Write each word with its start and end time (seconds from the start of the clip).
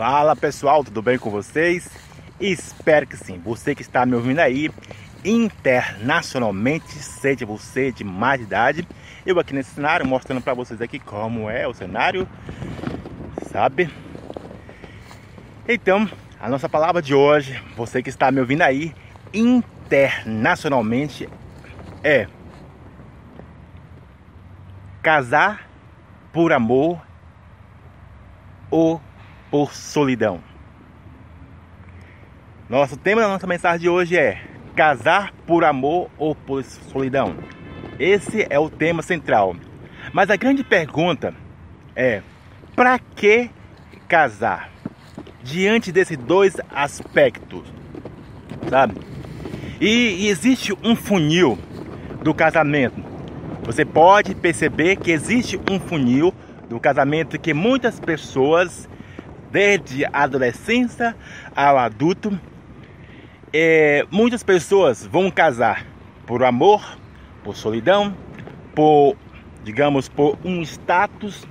Fala 0.00 0.34
pessoal, 0.34 0.82
tudo 0.82 1.02
bem 1.02 1.18
com 1.18 1.28
vocês? 1.28 1.90
Espero 2.40 3.06
que 3.06 3.18
sim. 3.18 3.38
Você 3.38 3.74
que 3.74 3.82
está 3.82 4.06
me 4.06 4.14
ouvindo 4.14 4.38
aí 4.38 4.70
internacionalmente, 5.22 6.88
seja 6.94 7.44
você 7.44 7.92
de 7.92 8.02
mais 8.02 8.40
idade, 8.40 8.88
eu 9.26 9.38
aqui 9.38 9.52
nesse 9.52 9.74
cenário 9.74 10.06
mostrando 10.06 10.40
para 10.40 10.54
vocês 10.54 10.80
aqui 10.80 10.98
como 10.98 11.50
é 11.50 11.68
o 11.68 11.74
cenário, 11.74 12.26
sabe? 13.52 13.90
Então, 15.68 16.08
a 16.40 16.48
nossa 16.48 16.66
palavra 16.66 17.02
de 17.02 17.14
hoje, 17.14 17.62
você 17.76 18.02
que 18.02 18.08
está 18.08 18.32
me 18.32 18.40
ouvindo 18.40 18.62
aí 18.62 18.94
internacionalmente 19.34 21.28
é 22.02 22.26
casar 25.02 25.68
por 26.32 26.54
amor 26.54 27.02
ou 28.70 28.98
por 29.50 29.74
solidão. 29.74 30.40
Nosso 32.68 32.96
tema 32.96 33.20
da 33.20 33.28
nossa 33.28 33.46
mensagem 33.46 33.80
de 33.80 33.88
hoje 33.88 34.16
é 34.16 34.42
casar 34.76 35.32
por 35.46 35.64
amor 35.64 36.08
ou 36.16 36.34
por 36.34 36.62
solidão. 36.64 37.36
Esse 37.98 38.46
é 38.48 38.58
o 38.58 38.70
tema 38.70 39.02
central. 39.02 39.56
Mas 40.12 40.30
a 40.30 40.36
grande 40.36 40.62
pergunta 40.62 41.34
é: 41.96 42.22
para 42.76 42.98
que 42.98 43.50
casar? 44.08 44.70
Diante 45.42 45.90
desses 45.90 46.16
dois 46.16 46.56
aspectos, 46.70 47.62
sabe? 48.68 48.94
E, 49.80 50.26
e 50.26 50.28
existe 50.28 50.72
um 50.84 50.94
funil 50.94 51.58
do 52.22 52.34
casamento. 52.34 53.02
Você 53.64 53.84
pode 53.84 54.34
perceber 54.34 54.96
que 54.96 55.10
existe 55.10 55.58
um 55.70 55.80
funil 55.80 56.34
do 56.68 56.78
casamento 56.78 57.38
que 57.38 57.54
muitas 57.54 57.98
pessoas 57.98 58.88
desde 59.50 60.04
a 60.04 60.22
adolescência 60.22 61.16
ao 61.54 61.78
adulto. 61.78 62.38
É, 63.52 64.06
muitas 64.10 64.42
pessoas 64.42 65.06
vão 65.06 65.30
casar 65.30 65.86
por 66.26 66.44
amor, 66.44 66.98
por 67.42 67.56
solidão, 67.56 68.16
por, 68.74 69.16
digamos, 69.64 70.08
por 70.08 70.38
um 70.44 70.62
status, 70.62 71.46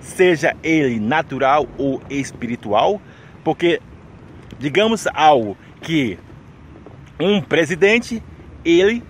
seja 0.00 0.56
ele 0.62 0.98
natural 0.98 1.66
ou 1.76 2.02
espiritual, 2.08 3.00
porque, 3.42 3.80
digamos, 4.58 5.06
algo 5.12 5.56
que 5.82 6.18
um 7.20 7.40
presidente, 7.40 8.22
ele, 8.64 9.02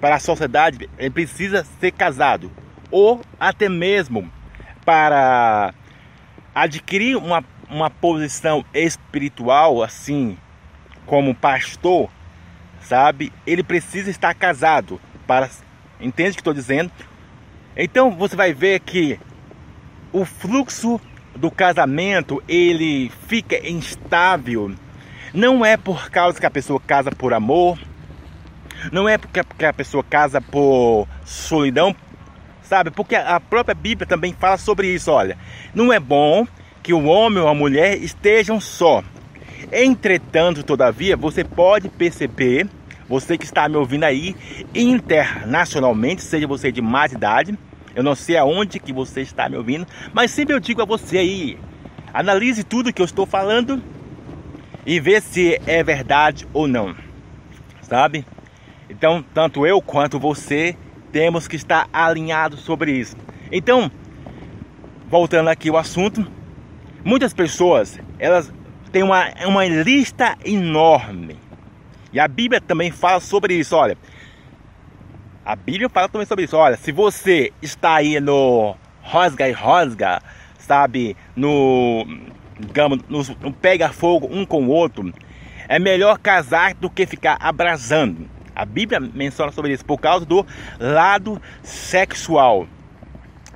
para 0.00 0.16
a 0.16 0.20
sociedade, 0.20 0.88
ele 0.96 1.10
precisa 1.10 1.66
ser 1.80 1.90
casado, 1.90 2.50
ou 2.90 3.20
até 3.38 3.68
mesmo 3.68 4.30
para 4.84 5.74
adquirir 6.62 7.16
uma, 7.16 7.44
uma 7.68 7.88
posição 7.88 8.64
espiritual 8.74 9.82
assim, 9.82 10.36
como 11.06 11.34
pastor, 11.34 12.10
sabe? 12.80 13.32
Ele 13.46 13.62
precisa 13.62 14.10
estar 14.10 14.34
casado 14.34 15.00
para 15.26 15.48
entende 16.00 16.30
o 16.30 16.34
que 16.34 16.40
estou 16.40 16.54
dizendo? 16.54 16.90
Então 17.76 18.10
você 18.10 18.34
vai 18.34 18.52
ver 18.52 18.80
que 18.80 19.18
o 20.12 20.24
fluxo 20.24 21.00
do 21.36 21.50
casamento 21.50 22.42
ele 22.48 23.10
fica 23.28 23.68
instável. 23.68 24.74
Não 25.32 25.64
é 25.64 25.76
por 25.76 26.10
causa 26.10 26.40
que 26.40 26.46
a 26.46 26.50
pessoa 26.50 26.80
casa 26.80 27.10
por 27.10 27.32
amor, 27.32 27.78
não 28.90 29.08
é 29.08 29.18
porque 29.18 29.66
a 29.66 29.72
pessoa 29.72 30.02
casa 30.02 30.40
por 30.40 31.06
solidão, 31.24 31.94
sabe? 32.68 32.90
Porque 32.90 33.16
a 33.16 33.40
própria 33.40 33.74
Bíblia 33.74 34.06
também 34.06 34.32
fala 34.32 34.58
sobre 34.58 34.88
isso. 34.94 35.10
Olha, 35.10 35.38
não 35.74 35.92
é 35.92 35.98
bom 35.98 36.46
que 36.82 36.92
o 36.92 37.04
homem 37.06 37.42
ou 37.42 37.48
a 37.48 37.54
mulher 37.54 37.96
estejam 37.96 38.60
só. 38.60 39.02
Entretanto, 39.72 40.62
todavia, 40.62 41.16
você 41.16 41.42
pode 41.42 41.88
perceber, 41.88 42.68
você 43.08 43.38
que 43.38 43.44
está 43.44 43.68
me 43.68 43.76
ouvindo 43.76 44.04
aí 44.04 44.36
internacionalmente, 44.74 46.22
seja 46.22 46.46
você 46.46 46.70
de 46.70 46.82
mais 46.82 47.12
idade, 47.12 47.58
eu 47.94 48.02
não 48.02 48.14
sei 48.14 48.36
aonde 48.36 48.78
que 48.78 48.92
você 48.92 49.22
está 49.22 49.48
me 49.48 49.56
ouvindo, 49.56 49.86
mas 50.12 50.30
sempre 50.30 50.54
eu 50.54 50.60
digo 50.60 50.82
a 50.82 50.84
você 50.84 51.18
aí, 51.18 51.58
analise 52.12 52.62
tudo 52.62 52.92
que 52.92 53.00
eu 53.02 53.06
estou 53.06 53.26
falando 53.26 53.82
e 54.86 55.00
vê 55.00 55.20
se 55.20 55.60
é 55.66 55.82
verdade 55.82 56.46
ou 56.52 56.68
não, 56.68 56.94
sabe? 57.82 58.24
Então, 58.88 59.24
tanto 59.34 59.66
eu 59.66 59.82
quanto 59.82 60.18
você 60.18 60.76
temos 61.12 61.48
que 61.48 61.56
estar 61.56 61.88
alinhados 61.92 62.60
sobre 62.60 62.92
isso. 62.92 63.16
Então, 63.50 63.90
voltando 65.08 65.48
aqui 65.48 65.68
ao 65.68 65.76
assunto, 65.76 66.26
muitas 67.04 67.32
pessoas, 67.32 67.98
elas 68.18 68.52
têm 68.92 69.02
uma, 69.02 69.26
uma 69.46 69.66
lista 69.66 70.36
enorme. 70.44 71.38
E 72.12 72.18
a 72.18 72.28
Bíblia 72.28 72.60
também 72.60 72.90
fala 72.90 73.20
sobre 73.20 73.54
isso, 73.54 73.76
olha. 73.76 73.96
A 75.44 75.56
Bíblia 75.56 75.88
fala 75.88 76.08
também 76.08 76.26
sobre 76.26 76.44
isso. 76.44 76.56
Olha, 76.56 76.76
se 76.76 76.92
você 76.92 77.52
está 77.62 77.94
aí 77.94 78.20
no 78.20 78.76
rosga 79.00 79.48
e 79.48 79.52
rosga, 79.52 80.20
sabe, 80.58 81.16
no 81.34 82.06
digamos, 82.58 82.98
no, 83.08 83.22
no 83.40 83.52
pega 83.52 83.90
fogo 83.90 84.28
um 84.30 84.44
com 84.44 84.64
o 84.64 84.68
outro, 84.68 85.12
é 85.68 85.78
melhor 85.78 86.18
casar 86.18 86.74
do 86.74 86.90
que 86.90 87.06
ficar 87.06 87.38
abrasando. 87.40 88.28
A 88.58 88.64
Bíblia 88.64 88.98
menciona 88.98 89.52
sobre 89.52 89.72
isso 89.72 89.84
por 89.84 89.98
causa 89.98 90.26
do 90.26 90.44
lado 90.80 91.40
sexual. 91.62 92.66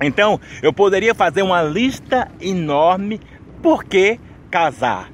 Então, 0.01 0.39
eu 0.61 0.71
poderia 0.71 1.13
fazer 1.13 1.41
uma 1.41 1.61
lista 1.61 2.31
enorme 2.39 3.19
por 3.61 3.83
que 3.83 4.17
casar. 4.49 5.11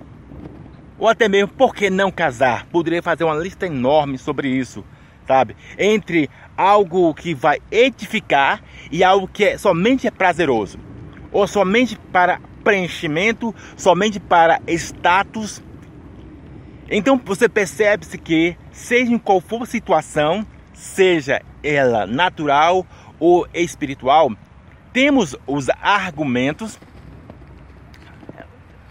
Ou 0.99 1.07
até 1.07 1.27
mesmo 1.27 1.47
por 1.47 1.73
que 1.73 1.89
não 1.89 2.11
casar. 2.11 2.67
Poderia 2.67 3.01
fazer 3.01 3.23
uma 3.23 3.33
lista 3.33 3.65
enorme 3.65 4.19
sobre 4.19 4.47
isso, 4.47 4.85
sabe? 5.25 5.57
Entre 5.75 6.29
algo 6.55 7.11
que 7.15 7.33
vai 7.33 7.59
edificar 7.71 8.61
e 8.91 9.03
algo 9.03 9.27
que 9.27 9.43
é, 9.43 9.57
somente 9.57 10.05
é 10.05 10.11
prazeroso. 10.11 10.77
Ou 11.31 11.47
somente 11.47 11.97
para 12.11 12.39
preenchimento, 12.63 13.55
somente 13.75 14.19
para 14.19 14.61
status 14.67 15.63
então 16.89 17.21
você 17.23 17.47
percebe-se 17.47 18.17
que, 18.17 18.57
seja 18.71 19.11
em 19.11 19.17
qual 19.17 19.39
for 19.39 19.63
a 19.63 19.65
situação, 19.65 20.45
seja 20.73 21.41
ela 21.63 22.07
natural 22.07 22.85
ou 23.19 23.47
espiritual, 23.53 24.31
temos 24.91 25.35
os 25.45 25.69
argumentos, 25.81 26.79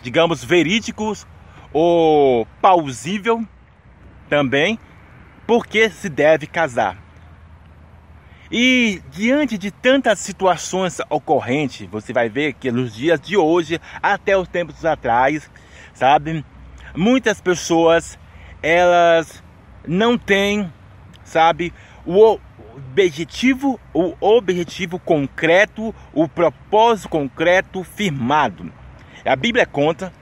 digamos, 0.02 0.44
verídicos 0.44 1.26
ou 1.72 2.46
plausível 2.60 3.44
também, 4.28 4.78
porque 5.46 5.90
se 5.90 6.08
deve 6.08 6.46
casar. 6.46 6.96
E 8.50 9.02
diante 9.10 9.58
de 9.58 9.70
tantas 9.70 10.20
situações 10.20 10.98
ocorrentes, 11.10 11.86
você 11.90 12.12
vai 12.12 12.28
ver 12.28 12.54
que 12.54 12.72
nos 12.72 12.94
dias 12.94 13.20
de 13.20 13.36
hoje, 13.36 13.78
até 14.02 14.36
os 14.38 14.48
tempos 14.48 14.84
atrás, 14.84 15.50
sabe, 15.92 16.44
muitas 16.94 17.40
pessoas 17.40 18.18
elas 18.62 19.42
não 19.86 20.18
têm, 20.18 20.72
sabe, 21.24 21.72
o 22.04 22.38
objetivo, 22.76 23.78
o 23.92 24.14
objetivo 24.20 24.98
concreto, 24.98 25.94
o 26.12 26.28
propósito 26.28 27.08
concreto 27.08 27.84
firmado. 27.84 28.72
A 29.24 29.36
Bíblia 29.36 29.66
conta 29.66 30.12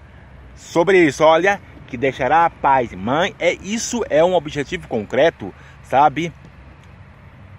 sobre 0.55 1.05
isso, 1.05 1.23
olha, 1.25 1.61
que 1.87 1.97
deixará 1.97 2.51
pai 2.51 2.89
e 2.93 2.97
mãe, 2.97 3.35
é 3.39 3.53
isso 3.55 4.05
é 4.11 4.25
um 4.25 4.35
objetivo 4.35 4.89
concreto, 4.89 5.55
sabe? 5.83 6.33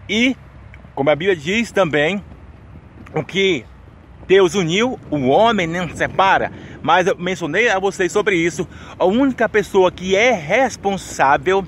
E 0.09 0.35
como 0.93 1.09
a 1.09 1.15
Bíblia 1.15 1.35
diz 1.35 1.71
também, 1.71 2.23
o 3.13 3.23
que 3.23 3.65
Deus 4.27 4.55
uniu, 4.55 4.99
o 5.09 5.27
homem 5.27 5.67
não 5.67 5.87
separa. 5.95 6.51
Mas 6.87 7.05
eu 7.05 7.17
mencionei 7.17 7.67
a 7.67 7.79
vocês 7.79 8.13
sobre 8.13 8.37
isso. 8.37 8.65
A 8.97 9.03
única 9.03 9.49
pessoa 9.49 9.91
que 9.91 10.15
é 10.15 10.31
responsável 10.31 11.61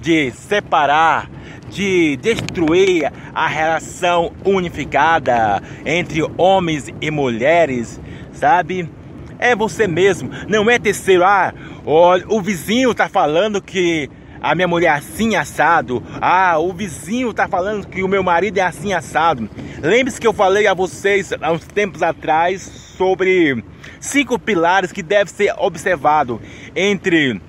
de 0.00 0.32
separar, 0.32 1.30
de 1.70 2.16
destruir 2.16 3.12
a 3.32 3.46
relação 3.46 4.32
unificada 4.44 5.62
entre 5.86 6.28
homens 6.36 6.88
e 7.00 7.08
mulheres, 7.08 8.00
sabe? 8.32 8.90
É 9.38 9.54
você 9.54 9.86
mesmo. 9.86 10.30
Não 10.48 10.68
é 10.68 10.76
terceiro. 10.76 11.22
Ah, 11.22 11.54
olha, 11.86 12.24
o 12.26 12.42
vizinho 12.42 12.90
está 12.90 13.08
falando 13.08 13.62
que 13.62 14.10
a 14.44 14.54
minha 14.54 14.68
mulher 14.68 14.88
é 14.88 14.90
assim 14.90 15.36
assado. 15.36 16.02
Ah, 16.20 16.58
o 16.58 16.70
vizinho 16.70 17.30
está 17.30 17.48
falando 17.48 17.86
que 17.86 18.02
o 18.02 18.08
meu 18.08 18.22
marido 18.22 18.58
é 18.58 18.60
assim 18.60 18.92
assado. 18.92 19.48
Lembre-se 19.82 20.20
que 20.20 20.26
eu 20.26 20.34
falei 20.34 20.66
a 20.66 20.74
vocês 20.74 21.32
há 21.32 21.50
uns 21.50 21.64
tempos 21.64 22.02
atrás 22.02 22.60
sobre 22.60 23.64
cinco 23.98 24.38
pilares 24.38 24.92
que 24.92 25.02
devem 25.02 25.32
ser 25.32 25.54
observados 25.56 26.38
entre 26.76 27.40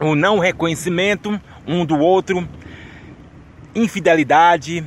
o 0.00 0.16
não 0.16 0.40
reconhecimento 0.40 1.40
um 1.64 1.86
do 1.86 1.96
outro, 1.96 2.48
infidelidade, 3.72 4.84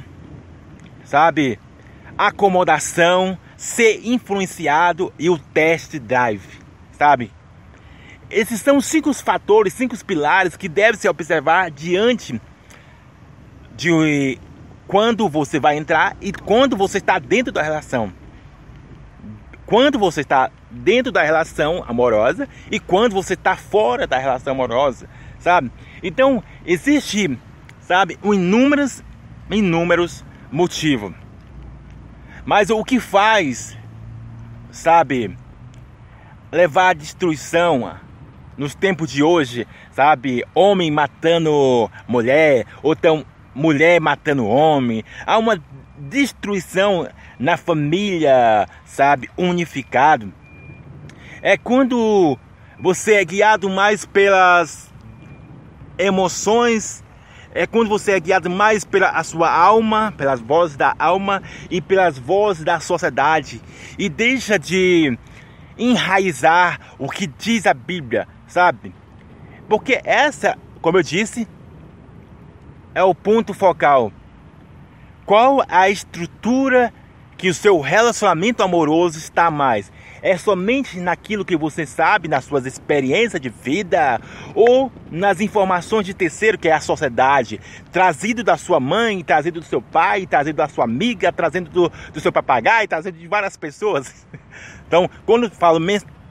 sabe? 1.06 1.58
Acomodação, 2.18 3.38
ser 3.56 4.02
influenciado 4.04 5.14
e 5.18 5.30
o 5.30 5.40
test 5.40 5.98
drive. 6.00 6.46
sabe? 6.92 7.32
Esses 8.36 8.60
são 8.60 8.82
cinco 8.82 9.14
fatores, 9.14 9.72
cinco 9.72 9.96
pilares 10.04 10.58
que 10.58 10.68
devem 10.68 11.00
se 11.00 11.08
observar 11.08 11.72
diante 11.72 12.42
de 13.78 14.38
quando 14.86 15.30
você 15.30 15.58
vai 15.58 15.78
entrar 15.78 16.18
e 16.20 16.34
quando 16.34 16.76
você 16.76 16.98
está 16.98 17.18
dentro 17.18 17.54
da 17.54 17.62
relação. 17.62 18.12
Quando 19.66 19.98
você 19.98 20.20
está 20.20 20.52
dentro 20.70 21.14
da 21.14 21.24
relação 21.24 21.82
amorosa 21.88 22.46
e 22.70 22.78
quando 22.78 23.14
você 23.14 23.36
está 23.36 23.56
fora 23.56 24.06
da 24.06 24.18
relação 24.18 24.52
amorosa, 24.52 25.08
sabe? 25.40 25.72
Então, 26.04 26.44
existe, 26.66 27.40
sabe, 27.80 28.20
inúmeros, 28.22 29.02
inúmeros 29.50 30.26
motivos. 30.52 31.14
Mas 32.44 32.70
o 32.70 32.84
que 32.84 33.00
faz, 33.00 33.78
sabe, 34.72 35.38
levar 36.52 36.90
à 36.90 36.94
destruição 36.94 38.04
nos 38.58 38.76
tempos 38.76 39.12
de 39.12 39.24
hoje, 39.24 39.68
sabe, 39.92 40.44
homem 40.54 40.92
matando 40.92 41.90
mulher, 42.08 42.66
ou 42.82 42.94
então 42.94 43.26
mulher 43.54 44.00
matando 44.02 44.46
homem, 44.46 45.04
há 45.26 45.38
uma 45.38 45.62
destruição 45.98 47.08
na 47.40 47.58
família, 47.58 48.68
sabe, 48.86 49.30
unificado. 49.38 50.34
É 51.42 51.58
quando 51.58 52.38
você 52.80 53.16
é 53.16 53.26
guiado 53.26 53.70
mais 53.70 54.06
pelas 54.06 54.92
emoções, 55.98 57.04
é 57.54 57.66
quando 57.66 57.88
você 57.88 58.12
é 58.12 58.20
guiado 58.20 58.50
mais 58.50 58.84
pela 58.84 59.24
sua 59.24 59.50
alma, 59.50 60.14
pelas 60.18 60.42
vozes 60.42 60.76
da 60.76 60.94
alma 61.00 61.42
e 61.72 61.80
pelas 61.80 62.20
vozes 62.20 62.66
da 62.66 62.82
sociedade 62.82 63.62
e 63.98 64.10
deixa 64.10 64.60
de 64.60 65.18
enraizar 65.78 66.80
o 66.98 67.10
que 67.10 67.28
diz 67.28 67.66
a 67.66 67.74
Bíblia, 67.74 68.28
sabe? 68.48 68.94
Porque 69.68 70.00
essa, 70.04 70.58
como 70.82 70.98
eu 70.98 71.04
disse, 71.04 71.48
é 72.94 73.04
o 73.04 73.14
ponto 73.14 73.54
focal. 73.54 74.12
Qual 75.26 75.64
a 75.68 75.90
estrutura 75.90 76.94
que 77.38 77.50
o 77.50 77.54
seu 77.54 77.82
relacionamento 77.82 78.64
amoroso 78.64 79.18
está 79.18 79.52
mais? 79.52 79.92
É 80.22 80.38
somente 80.38 81.00
naquilo 81.00 81.44
que 81.44 81.58
você 81.58 81.86
sabe, 81.86 82.28
nas 82.28 82.46
suas 82.46 82.66
experiências 82.66 83.42
de 83.42 83.50
vida, 83.50 84.20
ou 84.56 84.92
nas 85.12 85.42
informações 85.42 86.06
de 86.06 86.14
terceiro, 86.14 86.58
que 86.58 86.68
é 86.68 86.74
a 86.74 86.80
sociedade, 86.80 87.60
trazido 87.92 88.44
da 88.44 88.58
sua 88.58 88.80
mãe, 88.80 89.24
trazido 89.24 89.60
do 89.60 89.66
seu 89.66 89.82
pai, 89.82 90.26
trazido 90.26 90.58
da 90.58 90.68
sua 90.68 90.86
amiga, 90.86 91.32
trazendo 91.32 91.70
do, 91.70 91.92
do 92.14 92.20
seu 92.20 92.32
papagaio, 92.32 92.88
trazido 92.88 93.18
de 93.18 93.28
várias 93.28 93.58
pessoas. 93.58 94.26
Então, 94.88 95.10
quando 95.26 95.50
falo 95.50 95.80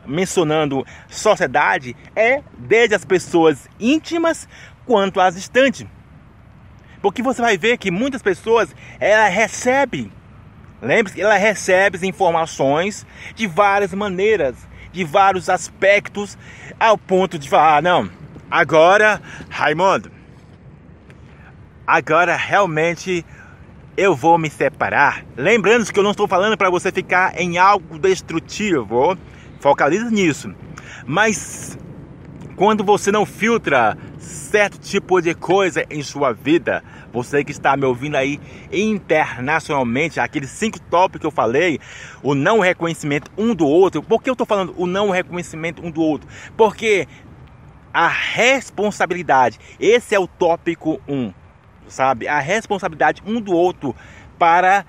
mencionando 0.06 0.84
sociedade, 1.08 1.96
é 2.14 2.42
desde 2.58 2.94
as 2.94 3.04
pessoas 3.04 3.68
íntimas 3.78 4.48
quanto 4.84 5.20
às 5.20 5.34
distantes. 5.34 5.86
Porque 7.00 7.22
você 7.22 7.42
vai 7.42 7.58
ver 7.58 7.76
que 7.76 7.90
muitas 7.90 8.22
pessoas, 8.22 8.74
ela 8.98 9.28
recebe, 9.28 10.10
lembre-se, 10.80 11.20
ela 11.20 11.36
recebe 11.36 12.06
informações 12.06 13.06
de 13.34 13.46
várias 13.46 13.92
maneiras, 13.92 14.56
de 14.92 15.04
vários 15.04 15.48
aspectos, 15.48 16.38
ao 16.80 16.96
ponto 16.96 17.38
de 17.38 17.48
falar, 17.48 17.76
ah, 17.76 17.82
não, 17.82 18.10
agora, 18.50 19.20
Raimundo, 19.50 20.10
agora 21.86 22.36
realmente 22.36 23.24
eu 23.96 24.14
vou 24.14 24.38
me 24.38 24.50
separar. 24.50 25.24
Lembrando 25.36 25.90
que 25.92 25.98
eu 25.98 26.02
não 26.02 26.12
estou 26.12 26.26
falando 26.26 26.56
para 26.56 26.70
você 26.70 26.90
ficar 26.90 27.38
em 27.40 27.58
algo 27.58 27.98
destrutivo, 27.98 29.16
focalize 29.64 30.10
nisso. 30.10 30.54
Mas 31.06 31.78
quando 32.54 32.84
você 32.84 33.10
não 33.10 33.24
filtra 33.24 33.96
certo 34.18 34.78
tipo 34.78 35.22
de 35.22 35.34
coisa 35.34 35.86
em 35.88 36.02
sua 36.02 36.34
vida, 36.34 36.84
você 37.10 37.42
que 37.42 37.50
está 37.50 37.74
me 37.74 37.86
ouvindo 37.86 38.14
aí 38.16 38.38
internacionalmente, 38.70 40.20
aqueles 40.20 40.50
cinco 40.50 40.78
tópicos 40.78 41.20
que 41.22 41.26
eu 41.26 41.30
falei, 41.30 41.80
o 42.22 42.34
não 42.34 42.60
reconhecimento 42.60 43.30
um 43.38 43.54
do 43.54 43.66
outro. 43.66 44.02
Por 44.02 44.22
que 44.22 44.28
eu 44.28 44.34
estou 44.34 44.46
falando 44.46 44.74
o 44.76 44.86
não 44.86 45.08
reconhecimento 45.08 45.82
um 45.82 45.90
do 45.90 46.02
outro? 46.02 46.28
Porque 46.58 47.08
a 47.90 48.06
responsabilidade, 48.06 49.58
esse 49.80 50.14
é 50.14 50.18
o 50.18 50.26
tópico 50.26 51.00
1, 51.08 51.14
um, 51.14 51.32
sabe? 51.88 52.28
A 52.28 52.38
responsabilidade 52.38 53.22
um 53.26 53.40
do 53.40 53.54
outro 53.54 53.96
para 54.38 54.84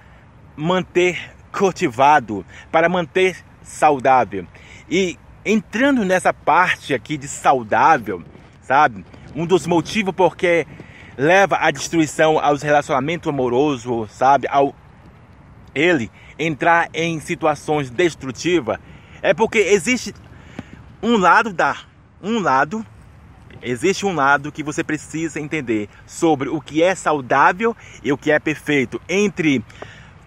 manter 0.58 1.34
cultivado, 1.50 2.46
para 2.70 2.90
manter 2.90 3.38
saudável. 3.66 4.46
E 4.90 5.18
entrando 5.44 6.06
nessa 6.06 6.34
parte 6.34 6.94
aqui 6.94 7.18
de 7.18 7.28
saudável, 7.28 8.24
sabe? 8.62 9.06
Um 9.36 9.46
dos 9.46 9.66
motivos 9.66 10.14
porque 10.16 10.66
leva 11.18 11.58
à 11.58 11.72
destruição 11.72 12.40
aos 12.40 12.62
relacionamentos 12.62 13.28
amorosos, 13.28 14.12
sabe? 14.12 14.48
Ao 14.50 14.76
ele 15.74 16.10
entrar 16.40 16.90
em 16.94 17.20
situações 17.20 17.90
destrutivas, 17.90 18.80
é 19.22 19.34
porque 19.34 19.58
existe 19.58 20.14
um 21.02 21.18
lado 21.18 21.52
da 21.54 21.76
um 22.22 22.40
lado 22.40 22.86
existe 23.62 24.06
um 24.06 24.14
lado 24.14 24.52
que 24.52 24.64
você 24.64 24.84
precisa 24.84 25.40
entender 25.40 25.90
sobre 26.06 26.50
o 26.50 26.62
que 26.62 26.82
é 26.84 26.94
saudável 26.94 27.76
e 28.04 28.12
o 28.12 28.18
que 28.18 28.32
é 28.32 28.40
perfeito 28.40 29.02
entre 29.10 29.64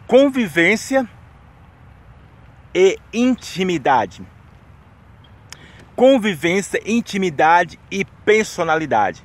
convivência 0.07 1.09
e 2.75 2.99
intimidade 3.13 4.23
convivência, 5.99 6.81
intimidade 6.87 7.77
e 7.91 8.05
personalidade 8.05 9.21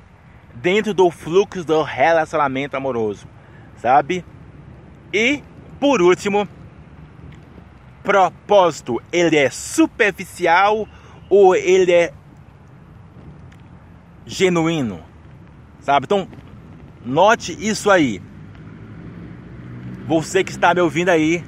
dentro 0.56 0.92
do 0.92 1.08
fluxo 1.08 1.64
do 1.64 1.84
relacionamento 1.84 2.76
amoroso, 2.76 3.28
sabe? 3.76 4.24
E 5.12 5.40
por 5.78 6.02
último, 6.02 6.48
propósito, 8.02 9.00
ele 9.12 9.36
é 9.36 9.50
superficial 9.50 10.88
ou 11.30 11.54
ele 11.54 11.92
é 11.92 12.12
genuíno, 14.26 15.00
sabe? 15.78 16.06
Então, 16.06 16.26
note 17.04 17.52
isso 17.52 17.88
aí. 17.88 18.20
Você 20.08 20.42
que 20.42 20.50
está 20.50 20.74
me 20.74 20.80
ouvindo 20.80 21.10
aí 21.10 21.44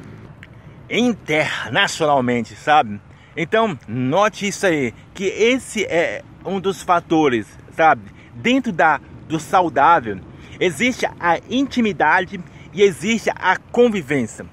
internacionalmente, 0.88 2.55
sabe? 2.55 3.00
Então, 3.36 3.78
note 3.86 4.48
isso 4.48 4.66
aí, 4.66 4.94
que 5.12 5.24
esse 5.24 5.84
é 5.84 6.22
um 6.44 6.58
dos 6.58 6.82
fatores, 6.82 7.46
sabe? 7.72 8.11
Dentro 8.34 8.72
da 8.72 9.00
do 9.28 9.40
saudável, 9.40 10.20
existe 10.61 11.06
a 11.18 11.38
intimidade 11.50 12.40
e 12.72 12.82
existe 12.82 13.28
a 13.30 13.56
convivência. 13.56 14.46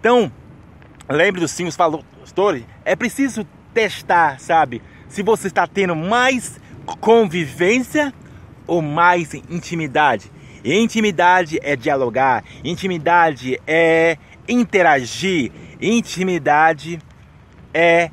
Então, 0.00 0.32
lembre 1.08 1.40
dos 1.40 1.50
cinco 1.50 1.70
fatores, 1.70 2.64
é 2.84 2.96
preciso 2.96 3.46
testar, 3.72 4.40
sabe? 4.40 4.82
Se 5.08 5.22
você 5.22 5.46
está 5.46 5.66
tendo 5.66 5.94
mais 5.94 6.58
convivência 7.00 8.12
ou 8.66 8.82
mais 8.82 9.34
intimidade. 9.34 10.32
E 10.64 10.74
intimidade 10.74 11.58
é 11.62 11.76
dialogar, 11.76 12.44
intimidade 12.64 13.60
é 13.66 14.16
interagir, 14.48 15.52
intimidade 15.80 16.98
é 17.72 18.10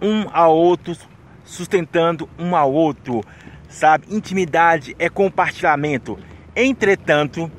um 0.00 0.26
ao 0.32 0.56
outro 0.56 0.96
sustentando 1.44 2.28
um 2.38 2.54
ao 2.54 2.72
outro, 2.72 3.22
sabe? 3.68 4.06
Intimidade 4.10 4.94
é 4.98 5.08
compartilhamento. 5.08 6.18
Entretanto, 6.54 7.50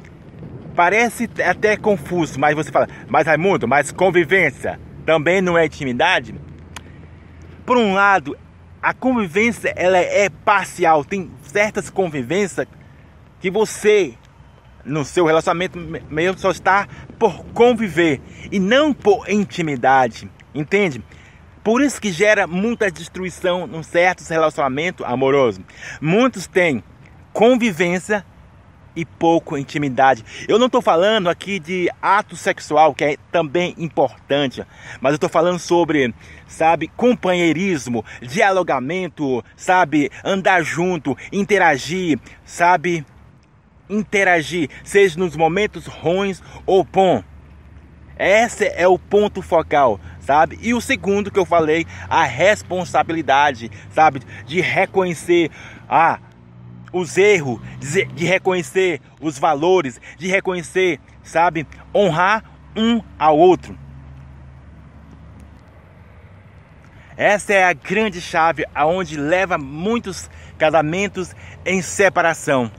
parece 0.76 1.30
até 1.44 1.76
confuso, 1.76 2.40
mas 2.40 2.56
você 2.56 2.72
fala, 2.72 2.88
mas 3.08 3.26
Raimundo, 3.26 3.68
mas 3.68 3.92
convivência 3.92 4.80
também 5.06 5.42
não 5.42 5.58
é 5.58 5.66
intimidade? 5.66 6.36
Por 7.66 7.78
um 7.78 7.94
lado, 7.94 8.38
a 8.82 8.94
convivência 8.94 9.74
ela 9.76 9.98
é 9.98 10.30
parcial, 10.30 11.04
tem 11.04 11.32
certas 11.42 11.90
convivências 11.90 12.68
que 13.40 13.50
você 13.50 14.14
no 14.86 15.04
seu 15.04 15.26
relacionamento 15.26 15.78
mesmo 16.10 16.40
só 16.40 16.52
está 16.52 16.88
por 17.18 17.44
conviver 17.54 18.22
e 18.52 18.60
não 18.60 18.94
por 18.94 19.30
intimidade. 19.30 20.30
Entende? 20.54 21.04
Por 21.64 21.82
isso 21.82 22.02
que 22.02 22.12
gera 22.12 22.48
muita 22.48 22.90
destruição 22.90 23.68
num 23.68 23.84
certo 23.84 24.24
relacionamento 24.28 25.04
amoroso. 25.06 25.62
Muitos 26.02 26.48
têm 26.48 26.84
convivência 27.34 28.26
e 28.96 29.06
pouco 29.06 29.58
intimidade. 29.58 30.26
Eu 30.48 30.58
não 30.58 30.66
estou 30.66 30.82
falando 30.82 31.30
aqui 31.30 31.60
de 31.60 31.90
ato 32.02 32.36
sexual, 32.36 32.94
que 32.94 33.04
é 33.04 33.18
também 33.32 33.74
importante, 33.78 34.66
mas 35.00 35.12
eu 35.12 35.16
estou 35.16 35.30
falando 35.30 35.60
sobre, 35.60 36.14
sabe, 36.48 36.88
companheirismo, 36.90 38.04
dialogamento, 38.22 39.44
sabe, 39.56 40.12
andar 40.24 40.64
junto, 40.64 41.16
interagir, 41.32 42.20
sabe, 42.44 43.06
interagir, 43.90 44.70
seja 44.84 45.18
nos 45.20 45.36
momentos 45.36 45.86
ruins 45.86 46.42
ou 46.66 46.84
bom. 46.84 47.24
Esse 48.18 48.66
é 48.76 48.86
o 48.86 49.00
ponto 49.00 49.42
focal, 49.42 49.98
sabe? 50.30 50.60
E 50.62 50.76
o 50.76 50.80
segundo 50.80 51.32
que 51.32 51.40
eu 51.40 51.46
falei, 51.46 51.88
a 52.08 52.24
responsabilidade, 52.24 53.72
sabe? 53.92 54.22
De 54.46 54.62
reconhecer 54.62 55.50
ah, 55.90 56.20
os 56.94 57.18
erros, 57.18 57.60
de 58.14 58.26
reconhecer 58.26 59.02
os 59.20 59.40
valores, 59.40 60.00
de 60.20 60.28
reconhecer, 60.28 61.00
sabe? 61.24 61.66
Honrar 61.96 62.44
um 62.78 63.02
ao 63.18 63.40
outro. 63.40 63.76
Essa 67.18 67.54
é 67.54 67.64
a 67.64 67.74
grande 67.74 68.22
chave 68.22 68.68
aonde 68.76 69.18
leva 69.18 69.58
muitos 69.58 70.30
casamentos 70.60 71.36
em 71.66 71.82
separação. 71.82 72.72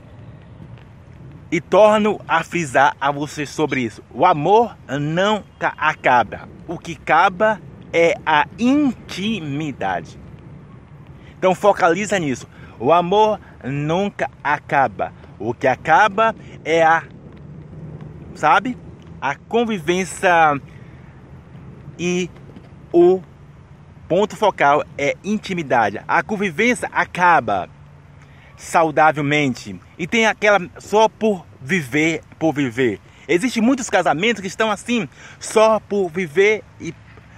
E 1.51 1.59
torno 1.59 2.19
a 2.27 2.43
frisar 2.43 2.95
a 2.99 3.11
você 3.11 3.45
sobre 3.45 3.81
isso. 3.81 4.01
O 4.09 4.25
amor 4.25 4.77
nunca 4.99 5.73
acaba. 5.77 6.47
O 6.65 6.77
que 6.77 6.93
acaba 6.93 7.59
é 7.91 8.15
a 8.25 8.47
intimidade. 8.57 10.17
Então 11.37 11.53
focaliza 11.53 12.17
nisso. 12.17 12.47
O 12.79 12.93
amor 12.93 13.39
nunca 13.65 14.29
acaba. 14.43 15.11
O 15.37 15.53
que 15.53 15.67
acaba 15.67 16.33
é 16.63 16.83
a, 16.83 17.03
sabe? 18.33 18.77
A 19.19 19.35
convivência 19.35 20.31
e 21.99 22.29
o 22.93 23.21
ponto 24.07 24.35
focal 24.35 24.83
é 24.97 25.15
intimidade. 25.23 26.01
A 26.07 26.23
convivência 26.23 26.89
acaba 26.91 27.69
saudavelmente 28.61 29.75
e 29.97 30.05
tem 30.05 30.27
aquela 30.27 30.59
só 30.77 31.09
por 31.09 31.45
viver, 31.59 32.21
por 32.37 32.53
viver. 32.53 32.99
Existem 33.27 33.61
muitos 33.61 33.89
casamentos 33.89 34.39
que 34.39 34.47
estão 34.47 34.69
assim, 34.69 35.09
só 35.39 35.79
por 35.79 36.09
viver 36.09 36.63
e 36.79 36.93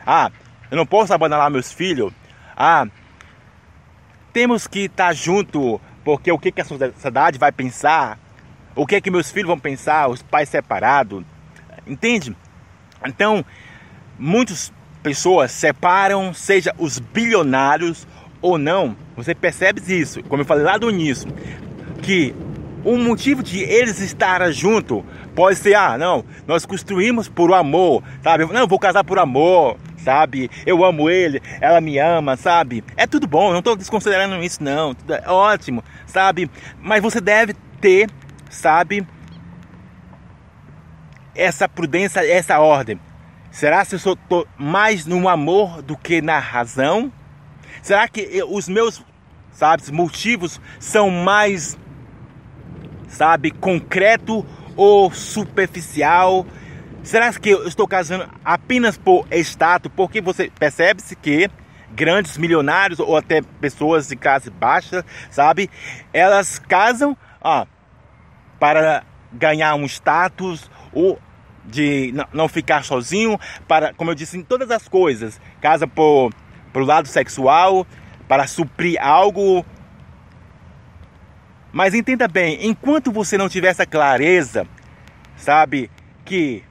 ah, 0.06 0.30
eu 0.70 0.76
não 0.76 0.86
posso 0.86 1.14
abandonar 1.14 1.50
meus 1.50 1.72
filhos. 1.72 2.12
Ah, 2.58 2.86
temos 4.34 4.68
que 4.68 4.82
estar 4.82 5.14
junto 5.14 5.80
porque 6.04 6.30
o 6.30 6.38
que, 6.38 6.52
que 6.52 6.62
a 6.62 6.66
sociedade 6.66 7.40
vai 7.40 7.54
pensar? 7.54 8.20
O 8.76 8.86
que 8.86 9.00
que 9.00 9.10
meus 9.10 9.32
filhos 9.32 9.48
vão 9.48 9.60
pensar? 9.60 10.10
Os 10.10 10.22
pais 10.22 10.50
separados, 10.50 11.24
entende? 11.88 12.36
Então, 13.06 13.46
muitas 14.20 14.74
pessoas 15.02 15.52
separam, 15.52 16.34
seja 16.34 16.74
os 16.78 17.00
bilionários 17.00 18.06
ou 18.44 18.60
não. 18.60 18.96
Você 19.16 19.34
percebe 19.34 19.82
isso? 19.88 20.22
Como 20.24 20.42
eu 20.42 20.46
falei 20.46 20.64
lá 20.64 20.78
do 20.78 20.92
início, 20.92 21.28
que 22.04 22.36
o 22.84 22.98
motivo 22.98 23.42
de 23.42 23.64
eles 23.64 24.00
estarem 24.00 24.52
junto 24.52 25.04
pode 25.34 25.58
ser, 25.58 25.74
ah, 25.74 25.98
não, 25.98 26.24
nós 26.46 26.66
construímos 26.66 27.28
por 27.28 27.52
amor, 27.54 28.04
sabe? 28.22 28.46
Não, 28.46 28.68
vou 28.68 28.78
casar 28.78 29.04
por 29.04 29.18
amor, 29.18 29.78
sabe? 29.98 30.52
Eu 30.66 30.84
amo 30.84 31.10
ele, 31.10 31.42
ela 31.62 31.80
me 31.80 31.98
ama, 31.98 32.36
sabe? 32.36 32.84
É 32.98 33.08
tudo 33.08 33.26
bom, 33.26 33.52
não 33.52 33.60
estou 33.60 33.76
desconsiderando 33.76 34.36
isso, 34.44 34.62
não. 34.62 34.94
Tudo 34.94 35.14
é 35.14 35.24
ótimo, 35.28 35.84
sabe? 36.06 36.52
Mas 36.80 37.02
você 37.02 37.22
deve 37.22 37.56
ter, 37.80 38.10
sabe? 38.50 39.08
Essa 41.34 41.68
prudência, 41.68 42.20
essa 42.30 42.60
ordem. 42.60 43.00
Será 43.50 43.86
que 43.86 43.94
eu 43.94 43.98
estou 43.98 44.48
mais 44.58 45.06
no 45.06 45.30
amor 45.30 45.82
do 45.82 45.96
que 45.96 46.22
na 46.22 46.40
razão? 46.40 47.12
Será 47.82 48.08
que 48.08 48.44
os 48.48 48.68
meus, 48.68 49.04
sabe, 49.52 49.92
motivos 49.92 50.60
são 50.80 51.10
mais, 51.10 51.78
sabe, 53.08 53.52
concreto 53.52 54.46
ou 54.76 55.12
superficial? 55.12 56.46
Será 57.04 57.34
que 57.34 57.50
eu 57.50 57.68
estou 57.68 57.88
casando 57.88 58.30
apenas 58.46 58.98
por 58.98 59.28
status? 59.32 59.92
Porque 59.96 60.22
você 60.22 60.50
percebe-se 60.50 61.16
que 61.16 61.50
grandes 61.92 62.38
milionários 62.38 63.00
ou 63.00 63.16
até 63.16 63.42
pessoas 63.42 64.08
de 64.08 64.16
classe 64.16 64.50
baixa, 64.50 65.06
sabe? 65.30 65.70
Elas 66.12 66.58
casam 66.58 67.16
ó, 67.42 67.66
para 68.60 69.04
ganhar 69.32 69.76
um 69.76 69.86
status 69.86 70.70
ou 70.92 71.20
de 71.66 72.14
não 72.34 72.48
ficar 72.48 72.84
sozinho, 72.84 73.40
para, 73.68 73.94
como 73.94 74.12
eu 74.12 74.16
disse, 74.16 74.38
em 74.38 74.44
todas 74.44 74.70
as 74.70 74.88
coisas. 74.88 75.40
Casa 75.62 75.88
por 75.88 76.32
pro 76.74 76.84
lado 76.84 77.08
sexual, 77.08 77.88
para 78.28 78.48
suprir 78.48 78.98
algo. 79.00 79.64
Mas 81.72 81.94
entenda 81.94 82.28
bem, 82.28 82.66
enquanto 82.68 83.12
você 83.12 83.38
não 83.38 83.48
tiver 83.48 83.70
essa 83.70 83.86
clareza, 83.86 84.68
sabe, 85.38 85.90
que 86.26 86.64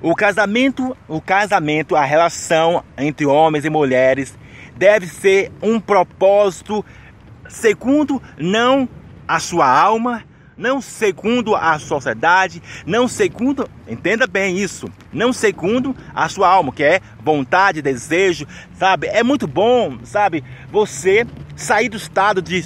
o 0.00 0.14
casamento, 0.14 0.96
o 1.08 1.20
casamento, 1.20 1.96
a 1.96 2.04
relação 2.04 2.84
entre 2.96 3.26
homens 3.26 3.64
e 3.64 3.70
mulheres 3.70 4.38
deve 4.76 5.06
ser 5.06 5.50
um 5.60 5.80
propósito 5.80 6.84
segundo 7.48 8.22
não 8.38 8.88
a 9.26 9.40
sua 9.40 9.68
alma, 9.68 10.24
não 10.58 10.82
segundo 10.82 11.54
a 11.54 11.78
sociedade, 11.78 12.60
não 12.84 13.06
segundo, 13.06 13.70
entenda 13.86 14.26
bem 14.26 14.58
isso, 14.58 14.90
não 15.12 15.32
segundo 15.32 15.94
a 16.12 16.28
sua 16.28 16.48
alma, 16.48 16.72
que 16.72 16.82
é 16.82 17.00
vontade, 17.22 17.80
desejo, 17.80 18.46
sabe? 18.74 19.06
É 19.06 19.22
muito 19.22 19.46
bom, 19.46 19.98
sabe? 20.02 20.42
Você 20.70 21.24
sair 21.54 21.88
do 21.88 21.96
estado 21.96 22.42
de 22.42 22.64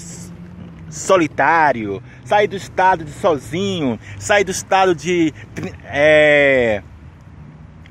solitário, 0.89 2.03
sair 2.25 2.49
do 2.49 2.57
estado 2.57 3.05
de 3.05 3.13
sozinho, 3.13 4.01
sair 4.19 4.45
do 4.45 4.51
estado 4.51 4.95
de 4.95 5.33
é, 5.85 6.83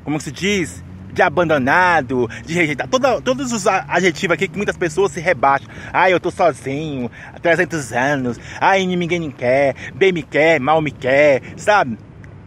como 0.04 0.20
se 0.20 0.32
diz, 0.32 0.84
de 1.12 1.22
abandonado, 1.22 2.30
de 2.46 2.54
rejeitado, 2.54 2.90
Toda, 2.90 3.22
todos 3.22 3.52
os 3.52 3.68
adjetivos 3.68 4.34
aqui 4.34 4.48
que 4.48 4.58
muitas 4.58 4.78
pessoas 4.78 5.12
se 5.12 5.20
rebaixam. 5.20 5.68
Ah, 5.92 6.10
eu 6.10 6.20
tô 6.20 6.32
sozinho, 6.32 7.10
há 7.34 7.40
300 7.40 7.94
anos. 7.94 8.40
Ah, 8.60 8.78
ninguém 8.78 9.20
me 9.20 9.32
quer, 9.32 9.76
bem 9.94 10.12
me 10.12 10.24
quer, 10.24 10.60
mal 10.60 10.82
me 10.82 10.92
quer, 10.92 11.42
sabe? 11.58 11.98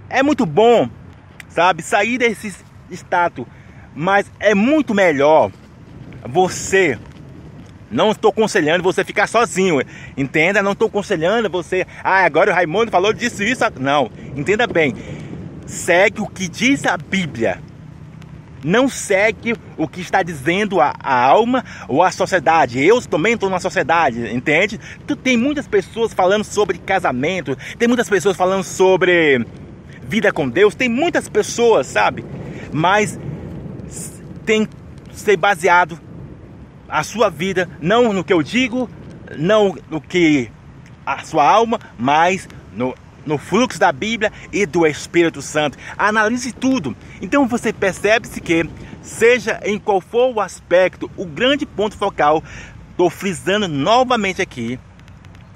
É 0.08 0.22
muito 0.22 0.46
bom, 0.46 0.88
sabe, 1.48 1.82
sair 1.82 2.18
desse 2.18 2.54
status, 2.90 3.46
mas 3.94 4.30
é 4.38 4.54
muito 4.54 4.94
melhor 4.94 5.50
você 6.26 6.98
não 7.90 8.10
estou 8.10 8.30
aconselhando 8.30 8.82
você 8.82 9.04
ficar 9.04 9.28
sozinho, 9.28 9.80
entenda? 10.16 10.62
Não 10.62 10.72
estou 10.72 10.88
aconselhando 10.88 11.48
você, 11.48 11.86
ah, 12.02 12.24
agora 12.24 12.50
o 12.50 12.54
Raimundo 12.54 12.90
falou 12.90 13.12
disso, 13.12 13.42
isso, 13.42 13.62
não. 13.78 14.10
Entenda 14.34 14.66
bem, 14.66 14.94
segue 15.66 16.20
o 16.20 16.26
que 16.26 16.48
diz 16.48 16.84
a 16.86 16.96
Bíblia. 16.96 17.60
Não 18.64 18.88
segue 18.88 19.54
o 19.76 19.86
que 19.86 20.00
está 20.00 20.22
dizendo 20.22 20.80
a, 20.80 20.94
a 20.98 21.14
alma 21.14 21.62
ou 21.86 22.02
a 22.02 22.10
sociedade. 22.10 22.82
Eu 22.82 23.00
também 23.02 23.34
estou 23.34 23.50
numa 23.50 23.60
sociedade, 23.60 24.34
entende? 24.34 24.80
Tu, 25.06 25.14
tem 25.14 25.36
muitas 25.36 25.68
pessoas 25.68 26.14
falando 26.14 26.44
sobre 26.44 26.78
casamento, 26.78 27.56
tem 27.78 27.86
muitas 27.86 28.08
pessoas 28.08 28.36
falando 28.36 28.64
sobre 28.64 29.46
vida 30.02 30.32
com 30.32 30.48
Deus, 30.48 30.74
tem 30.74 30.88
muitas 30.88 31.28
pessoas, 31.28 31.86
sabe? 31.86 32.24
Mas 32.72 33.18
tem 34.46 34.64
que 34.64 34.74
ser 35.12 35.36
baseado 35.36 36.00
a 36.88 37.02
sua 37.02 37.28
vida 37.28 37.68
não 37.80 38.12
no 38.12 38.24
que 38.24 38.32
eu 38.32 38.42
digo, 38.42 38.88
não 39.36 39.76
no 39.90 40.00
que 40.00 40.50
a 41.04 41.22
sua 41.22 41.46
alma, 41.46 41.78
mas 41.98 42.48
no 42.72 42.94
no 43.26 43.38
fluxo 43.38 43.78
da 43.78 43.92
Bíblia 43.92 44.32
e 44.52 44.66
do 44.66 44.86
Espírito 44.86 45.40
Santo. 45.42 45.78
Analise 45.96 46.52
tudo. 46.52 46.96
Então 47.20 47.46
você 47.46 47.72
percebe-se 47.72 48.40
que, 48.40 48.68
seja 49.02 49.60
em 49.64 49.78
qual 49.78 50.00
for 50.00 50.34
o 50.34 50.40
aspecto, 50.40 51.10
o 51.16 51.24
grande 51.24 51.66
ponto 51.66 51.96
focal, 51.96 52.42
estou 52.90 53.10
frisando 53.10 53.68
novamente 53.68 54.40
aqui, 54.40 54.78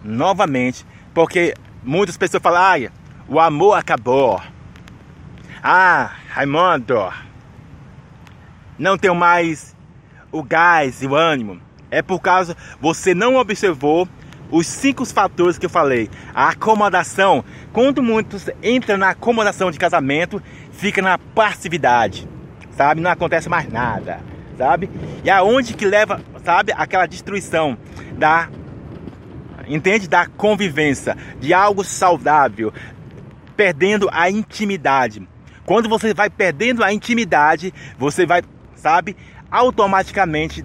novamente, 0.05 0.85
porque 1.15 1.55
muitas 1.83 2.17
pessoas 2.17 2.43
falam, 2.43 2.61
ah, 2.61 2.91
o 3.29 3.41
amor 3.41 3.75
acabou. 3.75 4.41
Ah, 5.63 6.13
Raimundo, 6.31 7.13
não 8.79 8.97
tenho 8.97 9.15
mais 9.15 9.75
o 10.31 10.43
gás 10.43 11.03
e 11.03 11.07
o 11.07 11.15
ânimo. 11.17 11.61
É 11.91 12.03
por 12.03 12.21
causa 12.21 12.57
você 12.81 13.15
não 13.15 13.37
observou 13.37 14.09
os 14.51 14.67
cinco 14.67 15.05
fatores 15.05 15.59
que 15.59 15.67
eu 15.67 15.71
falei. 15.71 16.11
A 16.35 16.51
acomodação. 16.51 17.45
Quando 17.73 18.03
muitos 18.03 18.49
entram 18.63 18.97
na 18.97 19.11
acomodação 19.11 19.71
de 19.71 19.79
casamento, 19.79 20.43
fica 20.73 21.03
na 21.03 21.19
passividade, 21.19 22.29
sabe? 22.77 23.01
Não 23.01 23.11
acontece 23.11 23.49
mais 23.49 23.71
nada, 23.71 24.21
sabe? 24.57 24.91
E 25.25 25.31
aonde 25.31 25.75
que 25.75 25.85
leva, 25.85 26.21
sabe? 26.45 26.73
Aquela 26.77 27.07
destruição 27.07 27.77
da, 28.17 28.49
entende? 29.67 30.09
Da 30.09 30.27
convivência, 30.27 31.17
de 31.41 31.53
algo 31.53 31.85
saudável, 31.85 32.73
perdendo 33.57 34.09
a 34.13 34.31
intimidade. 34.31 35.29
Quando 35.65 35.89
você 35.89 36.15
vai 36.15 36.31
perdendo 36.31 36.83
a 36.83 36.93
intimidade, 36.93 37.75
você 37.99 38.25
vai, 38.25 38.43
sabe? 38.75 39.17
Automaticamente 39.51 40.65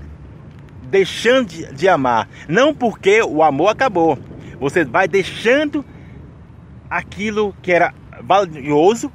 deixando 0.94 1.48
de, 1.74 1.90
amar. 1.90 2.30
Não 2.48 2.72
porque 2.72 3.24
o 3.24 3.42
amor 3.42 3.70
acabou. 3.70 4.20
Você 4.60 4.86
vai 4.86 5.08
deixando 5.08 5.84
aquilo 6.88 7.56
que 7.64 7.72
era 7.72 7.92
valioso. 8.22 9.12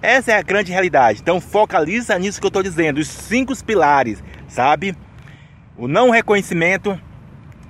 Essa 0.00 0.32
é 0.32 0.38
a 0.38 0.42
grande 0.42 0.72
realidade. 0.72 1.20
Então 1.20 1.38
focaliza 1.38 2.18
nisso 2.18 2.40
que 2.40 2.46
eu 2.46 2.48
estou 2.48 2.62
dizendo, 2.62 2.96
os 2.96 3.08
cinco 3.08 3.52
pilares, 3.62 4.24
sabe? 4.48 4.96
O 5.76 5.86
não 5.86 6.08
reconhecimento, 6.08 6.98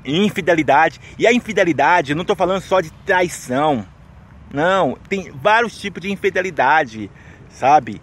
infidelidade. 0.05 1.01
E 1.19 1.27
a 1.27 1.33
infidelidade, 1.33 2.13
eu 2.13 2.17
não 2.17 2.23
estou 2.23 2.37
falando 2.37 2.61
só 2.61 2.81
de 2.81 2.93
traição. 3.05 3.85
Não, 4.55 4.97
tem 5.09 5.33
vários 5.33 5.77
tipos 5.77 6.01
de 6.01 6.13
infidelidade, 6.13 7.11
sabe? 7.49 8.01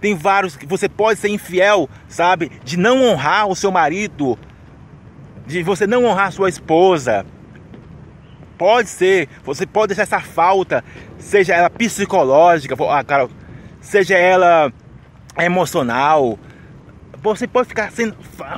Tem 0.00 0.14
vários 0.14 0.56
que 0.56 0.66
você 0.66 0.88
pode 0.88 1.20
ser 1.20 1.28
infiel, 1.28 1.88
sabe? 2.08 2.50
De 2.64 2.76
não 2.76 3.02
honrar 3.02 3.46
o 3.48 3.54
seu 3.54 3.70
marido, 3.70 4.38
de 5.46 5.62
você 5.62 5.86
não 5.86 6.04
honrar 6.04 6.32
sua 6.32 6.48
esposa. 6.48 7.26
Pode 8.56 8.88
ser, 8.88 9.28
você 9.44 9.66
pode 9.66 9.88
deixar 9.88 10.02
essa 10.02 10.20
falta, 10.20 10.84
seja 11.18 11.54
ela 11.54 11.70
psicológica, 11.70 12.74
ah, 12.88 13.28
seja 13.80 14.16
ela 14.16 14.72
emocional. 15.38 16.38
Você 17.22 17.46
pode 17.46 17.68
ficar 17.68 17.90
sendo, 17.90 18.16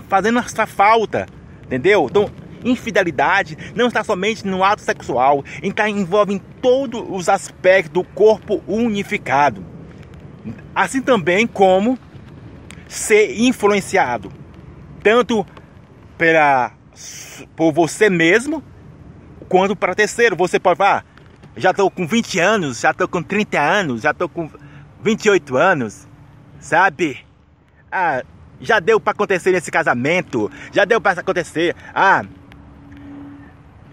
fazendo 0.09 0.39
essa 0.39 0.67
falta, 0.67 1.27
entendeu? 1.65 2.07
Então, 2.09 2.31
infidelidade 2.65 3.57
não 3.75 3.89
está 3.89 4.05
somente 4.05 4.47
no 4.47 4.63
ato 4.63 4.83
sexual, 4.83 5.45
está 5.63 5.89
envolve 5.89 6.35
em 6.35 6.39
todos 6.39 7.05
os 7.09 7.29
aspectos 7.29 7.93
do 7.93 8.05
corpo 8.05 8.63
unificado. 8.67 9.65
Assim 10.75 11.01
também 11.01 11.47
como 11.47 11.99
ser 12.89 13.41
influenciado 13.41 14.33
tanto 15.03 15.45
pela, 16.17 16.73
por 17.57 17.73
você 17.73 18.09
mesmo 18.09 18.63
quanto 19.49 19.75
para 19.75 19.95
terceiro. 19.95 20.37
Você 20.37 20.59
pode 20.59 20.79
falar, 20.79 21.05
ah, 21.05 21.13
já 21.57 21.71
estou 21.71 21.91
com 21.91 22.07
20 22.07 22.39
anos, 22.39 22.81
já 22.81 22.91
estou 22.93 23.09
com 23.09 23.23
30 23.23 23.61
anos, 23.61 24.03
já 24.03 24.13
estou 24.13 24.29
com 24.29 24.49
28 25.03 25.57
anos, 25.57 26.07
sabe? 26.61 27.19
Ah, 27.91 28.23
já 28.61 28.79
deu 28.79 29.01
para 29.01 29.11
acontecer 29.11 29.51
nesse 29.51 29.71
casamento, 29.71 30.51
já 30.73 30.85
deu 30.85 31.01
para 31.01 31.21
acontecer. 31.21 31.75
Ah, 31.95 32.25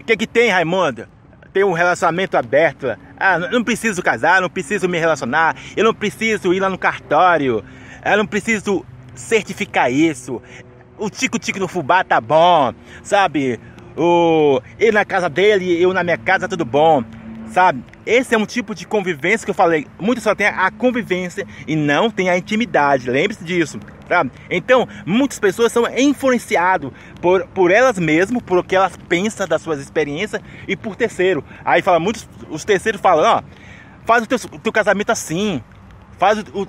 o 0.00 0.04
que 0.04 0.16
que 0.16 0.26
tem, 0.26 0.50
Raimundo? 0.50 1.06
Tem 1.52 1.64
um 1.64 1.72
relacionamento 1.72 2.36
aberto. 2.36 2.86
Ah, 3.22 3.38
não 3.38 3.62
preciso 3.62 4.02
casar, 4.02 4.40
não 4.40 4.48
preciso 4.48 4.88
me 4.88 4.98
relacionar, 4.98 5.54
eu 5.76 5.84
não 5.84 5.92
preciso 5.92 6.54
ir 6.54 6.60
lá 6.60 6.70
no 6.70 6.78
cartório, 6.78 7.62
eu 8.02 8.16
não 8.16 8.26
preciso 8.26 8.82
certificar 9.14 9.92
isso. 9.92 10.40
O 10.96 11.10
tico-tico 11.10 11.58
no 11.58 11.68
fubá 11.68 12.02
tá 12.02 12.18
bom, 12.18 12.72
sabe? 13.02 13.60
O 13.94 14.62
ir 14.78 14.90
na 14.94 15.04
casa 15.04 15.28
dele, 15.28 15.78
eu 15.78 15.92
na 15.92 16.02
minha 16.02 16.16
casa, 16.16 16.48
tudo 16.48 16.64
bom, 16.64 17.04
sabe? 17.52 17.84
Esse 18.06 18.34
é 18.34 18.38
um 18.38 18.46
tipo 18.46 18.74
de 18.74 18.86
convivência 18.86 19.44
que 19.44 19.50
eu 19.50 19.54
falei. 19.54 19.86
Muitos 19.98 20.24
só 20.24 20.34
tem 20.34 20.46
a 20.46 20.70
convivência 20.70 21.46
e 21.66 21.76
não 21.76 22.10
tem 22.10 22.30
a 22.30 22.38
intimidade. 22.38 23.10
Lembre-se 23.10 23.44
disso. 23.44 23.78
Então, 24.50 24.88
muitas 25.06 25.38
pessoas 25.38 25.72
são 25.72 25.86
influenciadas 25.96 26.90
por, 27.20 27.46
por 27.48 27.70
elas 27.70 27.98
mesmas, 27.98 28.42
por 28.42 28.58
o 28.58 28.64
que 28.64 28.76
elas 28.76 28.96
pensam 29.08 29.46
das 29.46 29.62
suas 29.62 29.80
experiências 29.80 30.42
e 30.66 30.76
por 30.76 30.96
terceiro. 30.96 31.44
Aí 31.64 31.82
fala, 31.82 32.00
muitos 32.00 32.28
os 32.48 32.64
terceiros 32.64 33.00
falam, 33.00 33.38
ó, 33.38 33.42
faz 34.04 34.24
o 34.24 34.26
teu, 34.26 34.38
o 34.52 34.58
teu 34.58 34.72
casamento 34.72 35.10
assim, 35.10 35.62
faz 36.18 36.38
o, 36.38 36.62
o 36.62 36.68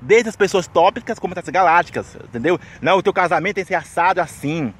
desde 0.00 0.28
as 0.28 0.36
pessoas 0.36 0.66
tópicas 0.66 1.18
como 1.18 1.34
as 1.36 1.48
galácticas, 1.48 2.16
entendeu? 2.24 2.58
Não, 2.80 2.98
o 2.98 3.02
teu 3.02 3.12
casamento 3.12 3.56
tem 3.56 3.64
que 3.64 3.68
ser 3.68 3.74
assado 3.74 4.20
assim. 4.20 4.72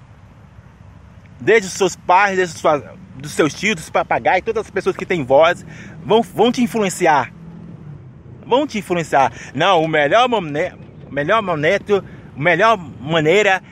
Desde 1.41 1.69
os 1.69 1.75
seus 1.75 1.95
pais, 1.95 2.37
desde 2.37 2.57
os 2.57 2.63
dos 3.19 3.33
seus 3.33 3.53
tios, 3.53 3.75
dos 3.75 3.91
papagaios, 3.91 4.45
todas 4.45 4.67
as 4.67 4.71
pessoas 4.71 4.97
que 4.97 5.05
têm 5.05 5.25
voz, 5.25 5.67
vão, 6.05 6.23
vão 6.23 6.53
te 6.53 6.63
influenciar. 6.63 7.33
Vão 8.47 8.67
te 8.67 8.79
influenciar. 8.79 9.33
Não, 9.55 9.83
o 9.83 9.89
melhor 9.89 10.29
momento, 10.29 10.79
melhor 11.11 11.43
momento, 11.43 12.05
melhor 12.37 12.77
maneira, 12.77 13.63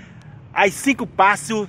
as 0.53 0.75
cinco 0.75 1.07
passos. 1.07 1.69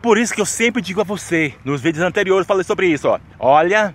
Por 0.00 0.18
isso 0.18 0.34
que 0.34 0.40
eu 0.40 0.46
sempre 0.46 0.82
digo 0.82 1.00
a 1.00 1.04
você, 1.04 1.54
nos 1.64 1.80
vídeos 1.80 2.04
anteriores 2.04 2.46
falei 2.46 2.64
sobre 2.64 2.88
isso, 2.88 3.08
ó. 3.08 3.20
Olha, 3.38 3.94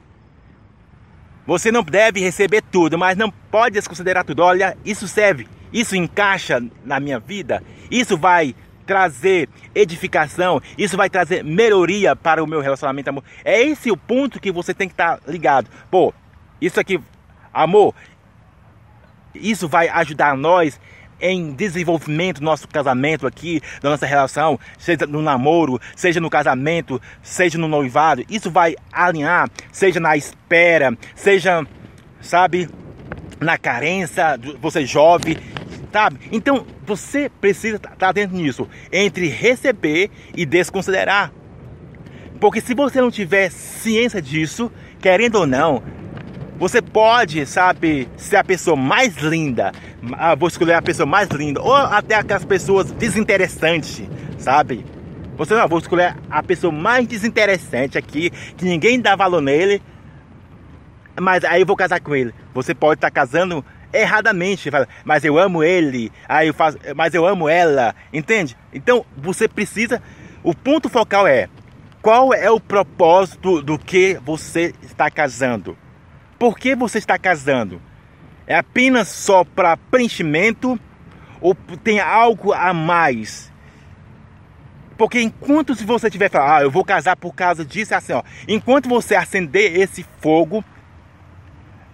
você 1.45 1.71
não 1.71 1.83
deve 1.83 2.19
receber 2.19 2.61
tudo, 2.61 2.97
mas 2.97 3.17
não 3.17 3.29
pode 3.29 3.73
desconsiderar 3.73 4.23
tudo. 4.23 4.41
Olha, 4.41 4.77
isso 4.83 5.07
serve, 5.07 5.47
isso 5.71 5.95
encaixa 5.95 6.61
na 6.83 6.99
minha 6.99 7.19
vida, 7.19 7.63
isso 7.89 8.17
vai 8.17 8.55
trazer 8.85 9.49
edificação, 9.75 10.61
isso 10.77 10.95
vai 10.95 11.09
trazer 11.09 11.43
melhoria 11.43 12.15
para 12.15 12.43
o 12.43 12.47
meu 12.47 12.61
relacionamento, 12.61 13.09
amor. 13.09 13.23
É 13.43 13.61
esse 13.61 13.91
o 13.91 13.97
ponto 13.97 14.39
que 14.39 14.51
você 14.51 14.73
tem 14.73 14.87
que 14.87 14.93
estar 14.93 15.17
tá 15.17 15.31
ligado. 15.31 15.69
Pô, 15.91 16.13
isso 16.59 16.79
aqui, 16.79 16.99
amor, 17.53 17.93
isso 19.33 19.67
vai 19.67 19.87
ajudar 19.89 20.35
nós 20.35 20.79
em 21.19 21.51
desenvolvimento 21.51 22.39
do 22.39 22.45
nosso 22.45 22.67
casamento 22.67 23.25
aqui, 23.25 23.61
da 23.81 23.89
nossa 23.89 24.05
relação, 24.05 24.59
seja 24.77 25.05
no 25.07 25.21
namoro, 25.21 25.79
seja 25.95 26.19
no 26.19 26.29
casamento, 26.29 27.01
seja 27.21 27.57
no 27.57 27.67
noivado. 27.67 28.23
Isso 28.29 28.51
vai 28.51 28.75
alinhar, 28.91 29.49
seja 29.71 29.99
na 29.99 30.15
espera, 30.15 30.95
seja, 31.15 31.65
sabe, 32.21 32.69
na 33.39 33.57
carência, 33.57 34.39
você 34.61 34.85
jovem, 34.85 35.37
sabe? 35.91 36.19
Então 36.31 36.65
você 36.85 37.29
precisa 37.29 37.77
estar 37.77 37.95
tá 37.95 38.11
dentro 38.11 38.37
nisso, 38.37 38.67
entre 38.91 39.27
receber 39.27 40.09
e 40.35 40.45
desconsiderar. 40.45 41.31
Porque 42.39 42.61
se 42.61 42.75
você 42.75 43.01
não 43.01 43.09
tiver 43.09 43.49
ciência 43.49 44.21
disso, 44.21 44.71
querendo 45.01 45.37
ou 45.37 45.47
não, 45.47 45.81
você 46.57 46.81
pode, 46.81 47.45
sabe, 47.45 48.09
ser 48.17 48.37
a 48.37 48.43
pessoa 48.43 48.75
mais 48.75 49.15
linda. 49.17 49.71
Ah, 50.13 50.35
vou 50.35 50.47
escolher 50.47 50.73
a 50.73 50.81
pessoa 50.81 51.05
mais 51.05 51.29
linda. 51.29 51.61
Ou 51.61 51.75
até 51.75 52.15
aquelas 52.15 52.45
pessoas 52.45 52.91
desinteressantes, 52.91 54.03
sabe? 54.37 54.85
Você 55.37 55.53
não, 55.53 55.67
vou 55.67 55.77
escolher 55.77 56.15
a 56.29 56.41
pessoa 56.41 56.73
mais 56.73 57.07
desinteressante 57.07 57.97
aqui, 57.97 58.31
que 58.57 58.65
ninguém 58.65 58.99
dá 58.99 59.15
valor 59.15 59.41
nele. 59.41 59.81
Mas 61.19 61.43
aí 61.43 61.61
eu 61.61 61.65
vou 61.65 61.75
casar 61.75 61.99
com 61.99 62.15
ele. 62.15 62.33
Você 62.53 62.73
pode 62.73 62.97
estar 62.97 63.11
casando 63.11 63.63
erradamente, 63.93 64.69
mas 65.05 65.23
eu 65.23 65.37
amo 65.37 65.63
ele, 65.63 66.11
aí 66.27 66.47
eu 66.47 66.53
faço, 66.53 66.77
mas 66.95 67.13
eu 67.13 67.25
amo 67.25 67.47
ela, 67.47 67.95
entende? 68.11 68.55
Então 68.73 69.05
você 69.15 69.47
precisa, 69.47 70.01
o 70.43 70.53
ponto 70.53 70.89
focal 70.89 71.25
é 71.25 71.47
qual 72.01 72.33
é 72.33 72.49
o 72.49 72.59
propósito 72.59 73.61
do 73.61 73.77
que 73.77 74.19
você 74.23 74.73
está 74.83 75.09
casando? 75.09 75.77
Por 76.39 76.57
que 76.57 76.75
você 76.75 76.97
está 76.97 77.17
casando? 77.17 77.81
É 78.45 78.55
apenas 78.55 79.07
só 79.07 79.43
para 79.43 79.75
preenchimento 79.75 80.79
ou 81.41 81.55
tem 81.55 81.99
algo 81.99 82.53
a 82.53 82.73
mais? 82.73 83.51
Porque 84.97 85.21
enquanto 85.21 85.75
se 85.75 85.85
você 85.85 86.09
tiver 86.09 86.29
falando, 86.29 86.51
ah, 86.51 86.61
eu 86.61 86.71
vou 86.71 86.83
casar 86.83 87.15
por 87.15 87.33
causa 87.35 87.63
disso, 87.63 87.93
é 87.93 87.97
assim, 87.97 88.13
ó, 88.13 88.23
enquanto 88.47 88.89
você 88.89 89.15
acender 89.15 89.79
esse 89.79 90.03
fogo, 90.21 90.63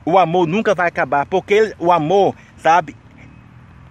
o 0.05 0.17
amor 0.17 0.47
nunca 0.47 0.73
vai 0.73 0.87
acabar, 0.87 1.25
porque 1.25 1.75
o 1.79 1.91
amor, 1.91 2.35
sabe? 2.57 2.95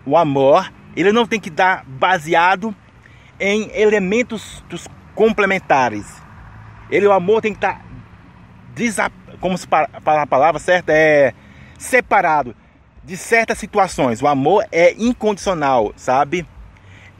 O 0.07 0.17
amor, 0.17 0.73
ele 0.97 1.13
não 1.13 1.27
tem 1.27 1.39
que 1.39 1.51
dar 1.51 1.85
baseado 1.85 2.75
em 3.39 3.71
elementos 3.75 4.63
complementares. 5.15 6.07
Ele, 6.91 7.07
o 7.07 7.13
amor 7.13 7.43
tem 7.43 7.53
que 7.53 7.59
estar, 7.59 7.85
como 9.43 9.59
se 9.59 9.67
a 9.71 10.27
palavra 10.27 10.61
certa, 10.61 10.93
é 10.93 11.35
separado 11.77 12.55
de 13.05 13.17
certas 13.17 13.59
situações. 13.59 14.23
O 14.23 14.29
amor 14.29 14.65
é 14.71 14.95
incondicional, 14.97 15.93
sabe? 15.97 16.47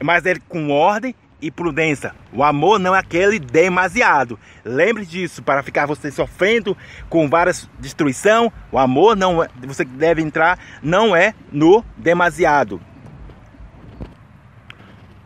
Mas 0.01 0.25
é 0.25 0.35
com 0.47 0.71
ordem 0.71 1.13
e 1.41 1.51
prudência. 1.51 2.15
O 2.31 2.41
amor 2.41 2.79
não 2.79 2.95
é 2.95 2.99
aquele 2.99 3.37
demasiado. 3.37 4.39
Lembre 4.63 5.05
disso, 5.05 5.43
para 5.43 5.61
ficar 5.61 5.85
você 5.85 6.09
sofrendo 6.09 6.77
com 7.09 7.29
várias 7.29 7.69
destruição, 7.77 8.51
o 8.71 8.79
amor 8.79 9.17
não 9.17 9.43
é, 9.43 9.49
você 9.67 9.83
deve 9.83 10.21
entrar 10.21 10.57
não 10.81 11.13
é 11.13 11.35
no 11.51 11.83
demasiado. 11.97 12.79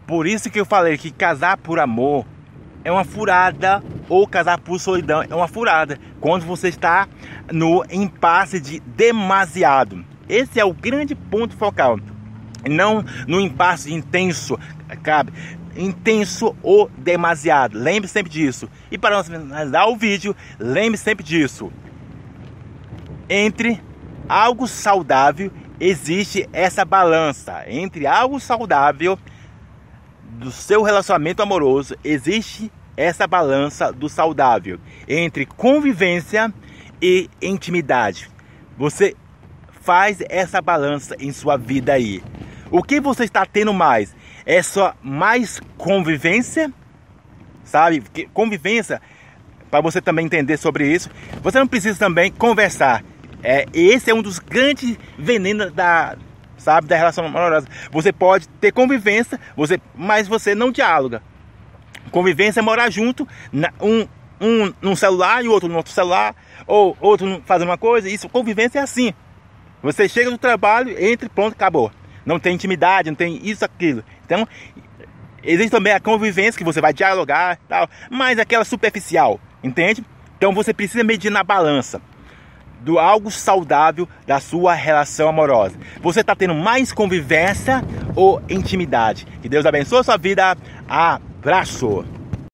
Por 0.08 0.26
isso 0.26 0.50
que 0.50 0.60
eu 0.60 0.66
falei 0.66 0.98
que 0.98 1.12
casar 1.12 1.58
por 1.58 1.80
amor 1.80 2.26
é 2.88 2.92
uma 2.92 3.04
furada 3.04 3.84
ou 4.08 4.26
casar 4.26 4.58
por 4.58 4.80
solidão 4.80 5.22
é 5.22 5.36
uma 5.36 5.50
furada 5.50 6.00
quando 6.22 6.46
você 6.46 6.70
está 6.70 7.06
no 7.52 7.84
impasse 7.92 8.62
de 8.62 8.80
demasiado. 8.80 10.06
Esse 10.30 10.58
é 10.58 10.64
o 10.64 10.74
grande 10.74 11.14
ponto 11.14 11.54
focal. 11.58 12.00
Não 12.66 13.04
no 13.28 13.42
impasse 13.42 13.94
intenso, 13.94 14.58
cabe 15.04 15.34
intenso 15.76 16.56
ou 16.64 16.90
demasiado. 16.98 17.78
Lembre 17.78 18.08
sempre 18.08 18.32
disso. 18.32 18.70
E 18.90 18.98
para 18.98 19.22
finalizar 19.22 19.90
o 19.90 19.98
vídeo, 19.98 20.34
lembre 20.58 20.98
sempre 20.98 21.26
disso. 21.26 21.70
Entre 23.30 23.82
algo 24.30 24.66
saudável 24.66 25.52
existe 25.78 26.48
essa 26.54 26.86
balança. 26.86 27.66
Entre 27.68 28.08
algo 28.08 28.40
saudável 28.40 29.20
do 30.24 30.52
seu 30.52 30.84
relacionamento 30.84 31.44
amoroso 31.44 31.96
existe 32.02 32.72
essa 32.98 33.28
balança 33.28 33.94
do 33.94 34.10
saudável 34.10 34.80
entre 35.08 35.46
convivência 35.46 36.52
e 37.00 37.30
intimidade. 37.40 38.30
Você 38.76 39.16
faz 39.82 40.18
essa 40.28 40.60
balança 40.60 41.16
em 41.20 41.32
sua 41.32 41.56
vida 41.56 41.94
aí. 41.94 42.22
O 42.72 42.84
que 42.84 43.00
você 43.00 43.24
está 43.24 43.46
tendo 43.46 43.74
mais? 43.74 44.14
É 44.46 44.62
só 44.62 44.94
mais 45.02 45.62
convivência? 45.78 46.74
Sabe? 47.64 48.04
Convivência, 48.34 49.02
para 49.70 49.82
você 49.82 50.02
também 50.02 50.26
entender 50.26 50.58
sobre 50.58 50.92
isso, 50.92 51.10
você 51.42 51.60
não 51.60 51.68
precisa 51.68 51.98
também 52.00 52.32
conversar. 52.32 53.04
É, 53.44 53.66
esse 53.74 54.10
é 54.10 54.14
um 54.14 54.22
dos 54.22 54.40
grandes 54.40 54.98
venenos 55.18 55.72
da, 55.72 56.18
sabe, 56.58 56.88
da 56.88 56.98
relação 56.98 57.26
amorosa. 57.26 57.68
Você 57.92 58.12
pode 58.12 58.48
ter 58.60 58.72
convivência, 58.72 59.40
você, 59.56 59.80
mas 59.96 60.28
você 60.28 60.56
não 60.56 60.72
dialoga. 60.72 61.22
Convivência 62.12 62.60
é 62.60 62.64
morar 62.64 62.90
junto, 62.90 63.28
um, 63.82 64.08
um 64.40 64.74
num 64.82 64.96
celular 64.96 65.44
e 65.44 65.48
outro 65.48 65.68
no 65.68 65.78
outro 65.78 65.92
celular, 65.92 66.36
ou 66.66 66.98
outro 67.00 67.42
fazendo 67.46 67.70
uma 67.70 67.78
coisa. 67.78 68.10
Isso, 68.10 68.30
convivência 68.30 68.80
é 68.80 68.82
assim. 68.82 69.14
Você 69.82 70.10
chega 70.10 70.30
do 70.30 70.38
trabalho, 70.38 70.96
entra, 71.02 71.30
pronto, 71.30 71.54
acabou. 71.54 71.92
Não 72.26 72.40
tem 72.40 72.56
intimidade, 72.56 73.10
não 73.10 73.16
tem 73.16 73.40
isso, 73.44 73.64
aquilo. 73.64 74.04
Então, 74.26 74.48
existe 75.44 75.72
também 75.72 75.94
a 75.94 76.00
convivência 76.00 76.58
que 76.58 76.64
você 76.64 76.82
vai 76.82 76.94
dialogar, 76.94 77.58
tal, 77.68 77.90
mas 78.10 78.38
aquela 78.40 78.66
superficial, 78.66 79.40
entende? 79.64 80.04
Então 80.38 80.54
você 80.54 80.74
precisa 80.74 81.04
medir 81.04 81.32
na 81.32 81.44
balança 81.44 82.02
do 82.82 83.00
algo 83.00 83.32
saudável 83.32 84.08
da 84.26 84.40
sua 84.40 84.74
relação 84.74 85.30
amorosa. 85.30 85.78
Você 86.02 86.22
está 86.22 86.36
tendo 86.36 86.54
mais 86.54 86.92
convivência 86.92 87.84
ou 88.16 88.42
intimidade? 88.50 89.26
Que 89.42 89.50
Deus 89.50 89.66
abençoe 89.66 90.00
a 90.00 90.04
sua 90.04 90.18
vida 90.18 90.56
abraço! 91.48 92.04